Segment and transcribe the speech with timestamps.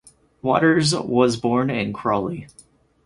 [0.41, 2.47] Waters was born in Crawley.